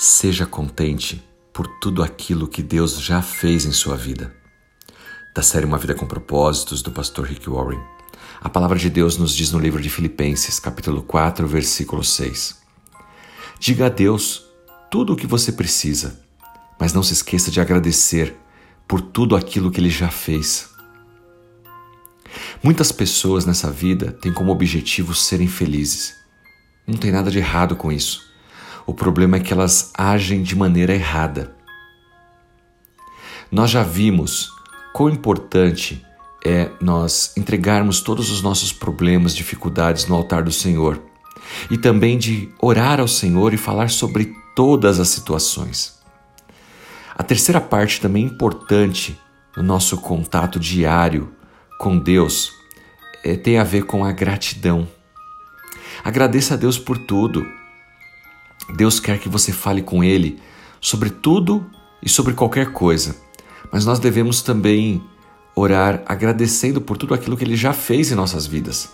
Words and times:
Seja 0.00 0.46
contente 0.46 1.20
por 1.52 1.66
tudo 1.66 2.04
aquilo 2.04 2.46
que 2.46 2.62
Deus 2.62 3.00
já 3.00 3.20
fez 3.20 3.64
em 3.64 3.72
sua 3.72 3.96
vida. 3.96 4.32
Da 5.34 5.42
série 5.42 5.66
Uma 5.66 5.76
Vida 5.76 5.92
com 5.92 6.06
Propósitos, 6.06 6.82
do 6.82 6.92
pastor 6.92 7.26
Rick 7.26 7.50
Warren. 7.50 7.80
A 8.40 8.48
palavra 8.48 8.78
de 8.78 8.88
Deus 8.88 9.16
nos 9.18 9.34
diz 9.34 9.50
no 9.50 9.58
livro 9.58 9.82
de 9.82 9.90
Filipenses, 9.90 10.60
capítulo 10.60 11.02
4, 11.02 11.48
versículo 11.48 12.04
6. 12.04 12.60
Diga 13.58 13.86
a 13.86 13.88
Deus 13.88 14.46
tudo 14.88 15.14
o 15.14 15.16
que 15.16 15.26
você 15.26 15.50
precisa, 15.50 16.20
mas 16.78 16.92
não 16.92 17.02
se 17.02 17.14
esqueça 17.14 17.50
de 17.50 17.60
agradecer 17.60 18.36
por 18.86 19.00
tudo 19.00 19.34
aquilo 19.34 19.68
que 19.68 19.80
Ele 19.80 19.90
já 19.90 20.12
fez. 20.12 20.70
Muitas 22.62 22.92
pessoas 22.92 23.44
nessa 23.44 23.68
vida 23.68 24.12
têm 24.12 24.32
como 24.32 24.52
objetivo 24.52 25.12
serem 25.12 25.48
felizes. 25.48 26.14
Não 26.86 26.96
tem 26.96 27.10
nada 27.10 27.32
de 27.32 27.38
errado 27.38 27.74
com 27.74 27.90
isso. 27.90 28.27
O 28.88 28.94
problema 28.94 29.36
é 29.36 29.40
que 29.40 29.52
elas 29.52 29.92
agem 29.92 30.42
de 30.42 30.56
maneira 30.56 30.94
errada. 30.94 31.54
Nós 33.52 33.70
já 33.70 33.82
vimos 33.82 34.50
quão 34.94 35.10
importante 35.10 36.02
é 36.42 36.70
nós 36.80 37.36
entregarmos 37.36 38.00
todos 38.00 38.30
os 38.30 38.40
nossos 38.40 38.72
problemas, 38.72 39.36
dificuldades 39.36 40.06
no 40.06 40.14
altar 40.14 40.42
do 40.42 40.50
Senhor 40.50 41.02
e 41.70 41.76
também 41.76 42.16
de 42.16 42.48
orar 42.62 42.98
ao 42.98 43.06
Senhor 43.06 43.52
e 43.52 43.58
falar 43.58 43.90
sobre 43.90 44.34
todas 44.56 44.98
as 44.98 45.08
situações. 45.08 45.98
A 47.14 47.22
terceira 47.22 47.60
parte 47.60 48.00
também 48.00 48.24
importante 48.24 49.20
no 49.54 49.62
nosso 49.62 49.98
contato 49.98 50.58
diário 50.58 51.30
com 51.78 51.98
Deus 51.98 52.50
é, 53.22 53.36
tem 53.36 53.58
a 53.58 53.64
ver 53.64 53.82
com 53.82 54.02
a 54.02 54.12
gratidão. 54.12 54.88
Agradeça 56.02 56.54
a 56.54 56.56
Deus 56.56 56.78
por 56.78 56.96
tudo. 56.96 57.57
Deus 58.74 59.00
quer 59.00 59.18
que 59.18 59.28
você 59.28 59.52
fale 59.52 59.82
com 59.82 60.04
Ele 60.04 60.38
sobre 60.80 61.10
tudo 61.10 61.64
e 62.02 62.08
sobre 62.08 62.34
qualquer 62.34 62.72
coisa, 62.72 63.16
mas 63.72 63.84
nós 63.84 63.98
devemos 63.98 64.42
também 64.42 65.02
orar 65.54 66.02
agradecendo 66.06 66.80
por 66.80 66.96
tudo 66.96 67.14
aquilo 67.14 67.36
que 67.36 67.44
Ele 67.44 67.56
já 67.56 67.72
fez 67.72 68.12
em 68.12 68.14
nossas 68.14 68.46
vidas. 68.46 68.90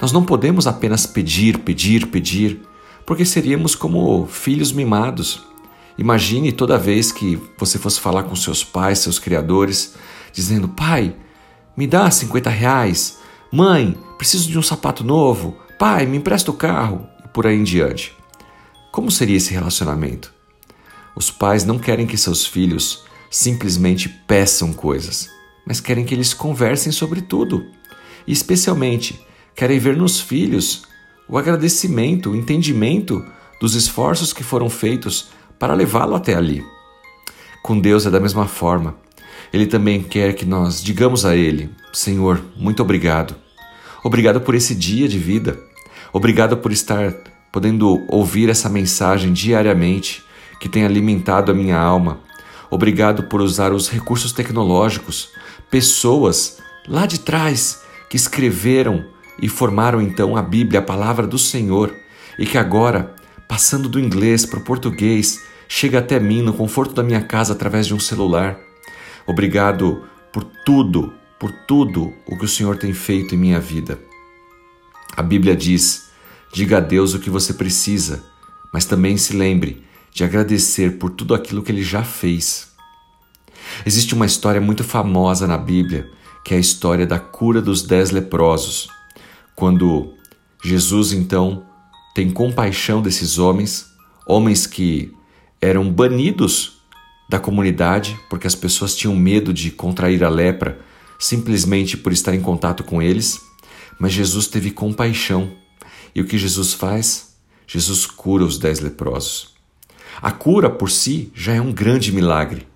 Nós 0.00 0.10
não 0.12 0.24
podemos 0.24 0.66
apenas 0.66 1.06
pedir, 1.06 1.58
pedir, 1.58 2.06
pedir, 2.08 2.60
porque 3.06 3.24
seríamos 3.24 3.74
como 3.74 4.26
filhos 4.26 4.72
mimados. 4.72 5.42
Imagine 5.96 6.50
toda 6.50 6.78
vez 6.78 7.12
que 7.12 7.40
você 7.58 7.78
fosse 7.78 8.00
falar 8.00 8.24
com 8.24 8.34
seus 8.34 8.64
pais, 8.64 8.98
seus 8.98 9.18
criadores, 9.18 9.94
dizendo: 10.32 10.68
Pai, 10.68 11.14
me 11.76 11.86
dá 11.86 12.10
50 12.10 12.50
reais. 12.50 13.18
Mãe, 13.52 13.96
preciso 14.16 14.50
de 14.50 14.58
um 14.58 14.62
sapato 14.62 15.04
novo. 15.04 15.56
Pai, 15.78 16.06
me 16.06 16.16
empresta 16.16 16.50
o 16.50 16.54
carro. 16.54 17.06
E 17.24 17.28
por 17.28 17.46
aí 17.46 17.56
em 17.56 17.62
diante. 17.62 18.21
Como 18.92 19.10
seria 19.10 19.38
esse 19.38 19.54
relacionamento? 19.54 20.30
Os 21.16 21.30
pais 21.30 21.64
não 21.64 21.78
querem 21.78 22.06
que 22.06 22.18
seus 22.18 22.44
filhos 22.44 23.04
simplesmente 23.30 24.06
peçam 24.06 24.70
coisas, 24.70 25.30
mas 25.66 25.80
querem 25.80 26.04
que 26.04 26.14
eles 26.14 26.34
conversem 26.34 26.92
sobre 26.92 27.22
tudo. 27.22 27.64
E 28.26 28.32
especialmente 28.32 29.18
querem 29.56 29.78
ver 29.78 29.96
nos 29.96 30.20
filhos 30.20 30.82
o 31.26 31.38
agradecimento, 31.38 32.32
o 32.32 32.36
entendimento 32.36 33.24
dos 33.58 33.74
esforços 33.74 34.30
que 34.30 34.44
foram 34.44 34.68
feitos 34.68 35.30
para 35.58 35.72
levá-lo 35.72 36.14
até 36.14 36.34
ali. 36.34 36.62
Com 37.62 37.80
Deus 37.80 38.04
é 38.04 38.10
da 38.10 38.20
mesma 38.20 38.46
forma. 38.46 38.94
Ele 39.54 39.66
também 39.66 40.02
quer 40.02 40.34
que 40.34 40.44
nós 40.44 40.82
digamos 40.82 41.24
a 41.24 41.34
Ele: 41.34 41.70
Senhor, 41.94 42.44
muito 42.54 42.82
obrigado. 42.82 43.34
Obrigado 44.04 44.42
por 44.42 44.54
esse 44.54 44.74
dia 44.74 45.08
de 45.08 45.18
vida. 45.18 45.58
Obrigado 46.12 46.58
por 46.58 46.70
estar 46.70 47.31
podendo 47.52 48.02
ouvir 48.08 48.48
essa 48.48 48.70
mensagem 48.70 49.32
diariamente 49.32 50.24
que 50.58 50.68
tem 50.68 50.84
alimentado 50.84 51.52
a 51.52 51.54
minha 51.54 51.78
alma. 51.78 52.20
Obrigado 52.70 53.24
por 53.24 53.42
usar 53.42 53.72
os 53.72 53.90
recursos 53.90 54.32
tecnológicos, 54.32 55.28
pessoas 55.70 56.58
lá 56.88 57.04
de 57.04 57.20
trás 57.20 57.82
que 58.08 58.16
escreveram 58.16 59.04
e 59.40 59.48
formaram 59.48 60.00
então 60.00 60.36
a 60.36 60.42
Bíblia, 60.42 60.80
a 60.80 60.82
palavra 60.82 61.26
do 61.26 61.38
Senhor, 61.38 61.94
e 62.38 62.46
que 62.46 62.56
agora, 62.56 63.14
passando 63.46 63.88
do 63.88 64.00
inglês 64.00 64.46
para 64.46 64.58
o 64.58 64.64
português, 64.64 65.44
chega 65.68 65.98
até 65.98 66.18
mim 66.18 66.40
no 66.40 66.54
conforto 66.54 66.94
da 66.94 67.02
minha 67.02 67.22
casa 67.22 67.52
através 67.52 67.86
de 67.86 67.94
um 67.94 68.00
celular. 68.00 68.58
Obrigado 69.26 70.04
por 70.32 70.44
tudo, 70.64 71.12
por 71.38 71.52
tudo 71.66 72.12
o 72.26 72.38
que 72.38 72.44
o 72.44 72.48
Senhor 72.48 72.78
tem 72.78 72.92
feito 72.92 73.34
em 73.34 73.38
minha 73.38 73.60
vida. 73.60 73.98
A 75.14 75.22
Bíblia 75.22 75.54
diz 75.54 76.11
Diga 76.52 76.76
a 76.76 76.80
Deus 76.80 77.14
o 77.14 77.18
que 77.18 77.30
você 77.30 77.54
precisa, 77.54 78.22
mas 78.74 78.84
também 78.84 79.16
se 79.16 79.34
lembre 79.34 79.82
de 80.12 80.22
agradecer 80.22 80.98
por 80.98 81.08
tudo 81.08 81.34
aquilo 81.34 81.62
que 81.62 81.72
ele 81.72 81.82
já 81.82 82.04
fez. 82.04 82.72
Existe 83.86 84.14
uma 84.14 84.26
história 84.26 84.60
muito 84.60 84.84
famosa 84.84 85.46
na 85.46 85.56
Bíblia, 85.56 86.10
que 86.44 86.52
é 86.52 86.58
a 86.58 86.60
história 86.60 87.06
da 87.06 87.18
cura 87.18 87.62
dos 87.62 87.82
dez 87.82 88.10
leprosos, 88.10 88.88
quando 89.56 90.12
Jesus 90.62 91.14
então 91.14 91.64
tem 92.14 92.30
compaixão 92.30 93.00
desses 93.00 93.38
homens, 93.38 93.86
homens 94.26 94.66
que 94.66 95.10
eram 95.58 95.90
banidos 95.90 96.82
da 97.30 97.38
comunidade 97.38 98.18
porque 98.28 98.46
as 98.46 98.54
pessoas 98.54 98.94
tinham 98.94 99.16
medo 99.16 99.54
de 99.54 99.70
contrair 99.70 100.22
a 100.22 100.28
lepra 100.28 100.78
simplesmente 101.18 101.96
por 101.96 102.12
estar 102.12 102.34
em 102.34 102.42
contato 102.42 102.84
com 102.84 103.00
eles, 103.00 103.40
mas 103.98 104.12
Jesus 104.12 104.48
teve 104.48 104.70
compaixão 104.70 105.61
e 106.14 106.20
o 106.20 106.26
que 106.26 106.38
Jesus 106.38 106.72
faz? 106.72 107.36
Jesus 107.66 108.06
cura 108.06 108.44
os 108.44 108.58
dez 108.58 108.80
leprosos. 108.80 109.54
A 110.20 110.30
cura 110.30 110.68
por 110.68 110.90
si 110.90 111.32
já 111.34 111.54
é 111.54 111.60
um 111.60 111.72
grande 111.72 112.12
milagre, 112.12 112.66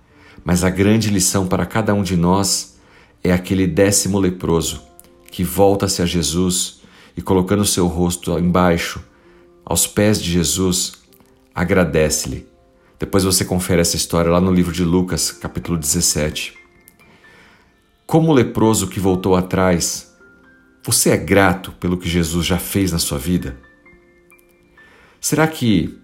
mas 0.44 0.64
a 0.64 0.70
grande 0.70 1.10
lição 1.10 1.46
para 1.46 1.66
cada 1.66 1.92
um 1.92 2.02
de 2.02 2.16
nós 2.16 2.78
é 3.22 3.32
aquele 3.32 3.66
décimo 3.66 4.18
leproso 4.18 4.82
que 5.30 5.44
volta-se 5.44 6.00
a 6.00 6.06
Jesus 6.06 6.80
e, 7.16 7.20
colocando 7.20 7.64
seu 7.64 7.86
rosto 7.86 8.38
embaixo, 8.38 9.02
aos 9.64 9.86
pés 9.86 10.22
de 10.22 10.30
Jesus, 10.30 10.92
agradece-lhe. 11.54 12.46
Depois 12.98 13.24
você 13.24 13.44
confere 13.44 13.82
essa 13.82 13.96
história 13.96 14.30
lá 14.30 14.40
no 14.40 14.52
livro 14.52 14.72
de 14.72 14.84
Lucas, 14.84 15.30
capítulo 15.30 15.76
17. 15.76 16.54
Como 18.06 18.30
o 18.30 18.34
leproso 18.34 18.86
que 18.86 19.00
voltou 19.00 19.34
atrás 19.34 20.05
você 20.86 21.10
é 21.10 21.16
grato 21.16 21.72
pelo 21.72 21.98
que 21.98 22.08
Jesus 22.08 22.46
já 22.46 22.60
fez 22.60 22.92
na 22.92 23.00
sua 23.00 23.18
vida? 23.18 23.58
Será 25.20 25.44
que 25.48 25.98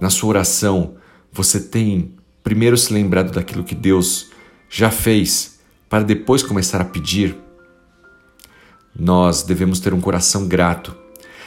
na 0.00 0.08
sua 0.08 0.30
oração 0.30 0.96
você 1.30 1.60
tem 1.60 2.14
primeiro 2.42 2.74
se 2.78 2.90
lembrado 2.90 3.30
daquilo 3.30 3.62
que 3.62 3.74
Deus 3.74 4.30
já 4.70 4.90
fez 4.90 5.60
para 5.90 6.02
depois 6.02 6.42
começar 6.42 6.80
a 6.80 6.86
pedir? 6.86 7.36
Nós 8.98 9.42
devemos 9.42 9.78
ter 9.78 9.92
um 9.92 10.00
coração 10.00 10.48
grato. 10.48 10.96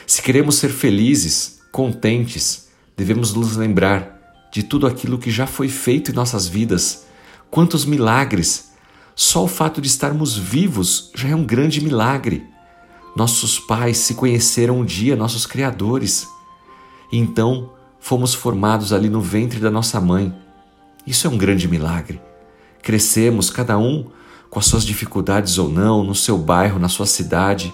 Se 0.06 0.22
queremos 0.22 0.54
ser 0.54 0.68
felizes, 0.68 1.60
contentes, 1.72 2.68
devemos 2.96 3.34
nos 3.34 3.56
lembrar 3.56 4.48
de 4.52 4.62
tudo 4.62 4.86
aquilo 4.86 5.18
que 5.18 5.32
já 5.32 5.48
foi 5.48 5.68
feito 5.68 6.12
em 6.12 6.14
nossas 6.14 6.46
vidas. 6.46 7.06
Quantos 7.50 7.84
milagres! 7.84 8.70
Só 9.16 9.44
o 9.44 9.48
fato 9.48 9.80
de 9.80 9.88
estarmos 9.88 10.38
vivos 10.38 11.10
já 11.12 11.28
é 11.28 11.34
um 11.34 11.44
grande 11.44 11.82
milagre. 11.82 12.51
Nossos 13.14 13.58
pais 13.58 13.98
se 13.98 14.14
conheceram 14.14 14.80
um 14.80 14.84
dia, 14.84 15.16
nossos 15.16 15.46
criadores. 15.46 16.26
Então 17.10 17.70
fomos 18.00 18.34
formados 18.34 18.92
ali 18.92 19.08
no 19.08 19.20
ventre 19.20 19.60
da 19.60 19.70
nossa 19.70 20.00
mãe. 20.00 20.34
Isso 21.06 21.26
é 21.26 21.30
um 21.30 21.36
grande 21.36 21.68
milagre. 21.68 22.20
Crescemos, 22.82 23.50
cada 23.50 23.78
um 23.78 24.10
com 24.48 24.58
as 24.58 24.66
suas 24.66 24.84
dificuldades 24.84 25.56
ou 25.56 25.68
não, 25.68 26.02
no 26.02 26.14
seu 26.14 26.36
bairro, 26.36 26.78
na 26.78 26.88
sua 26.88 27.06
cidade, 27.06 27.72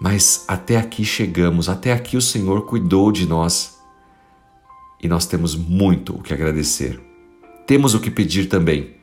mas 0.00 0.44
até 0.48 0.76
aqui 0.76 1.04
chegamos, 1.04 1.68
até 1.68 1.92
aqui 1.92 2.16
o 2.16 2.22
Senhor 2.22 2.62
cuidou 2.66 3.12
de 3.12 3.26
nós. 3.26 3.78
E 5.02 5.08
nós 5.08 5.26
temos 5.26 5.54
muito 5.54 6.16
o 6.16 6.22
que 6.22 6.34
agradecer. 6.34 7.00
Temos 7.66 7.94
o 7.94 8.00
que 8.00 8.10
pedir 8.10 8.46
também, 8.46 8.96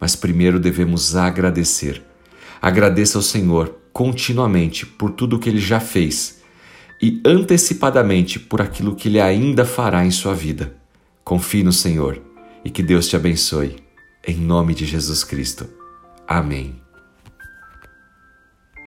mas 0.00 0.16
primeiro 0.16 0.58
devemos 0.58 1.14
agradecer. 1.14 2.02
Agradeça 2.60 3.18
ao 3.18 3.22
Senhor 3.22 3.81
continuamente 3.92 4.86
por 4.86 5.10
tudo 5.10 5.36
o 5.36 5.38
que 5.38 5.48
ele 5.48 5.60
já 5.60 5.80
fez 5.80 6.42
e 7.00 7.20
antecipadamente 7.24 8.38
por 8.38 8.60
aquilo 8.60 8.94
que 8.94 9.08
ele 9.08 9.20
ainda 9.20 9.64
fará 9.64 10.04
em 10.04 10.10
sua 10.10 10.34
vida. 10.34 10.76
Confie 11.24 11.62
no 11.62 11.72
Senhor 11.72 12.22
e 12.64 12.70
que 12.70 12.82
Deus 12.82 13.08
te 13.08 13.16
abençoe. 13.16 13.76
Em 14.26 14.36
nome 14.36 14.74
de 14.74 14.86
Jesus 14.86 15.24
Cristo. 15.24 15.68
Amém. 16.26 16.81